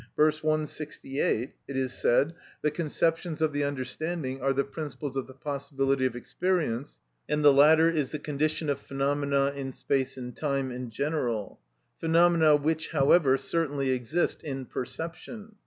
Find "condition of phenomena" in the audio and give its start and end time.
8.17-9.53